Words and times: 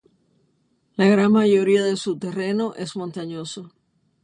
La 0.95 1.05
gran 1.05 1.31
mayoría 1.31 1.83
de 1.83 1.95
su 1.95 2.17
terreno 2.17 2.73
es 2.75 2.95
montañoso. 2.95 3.71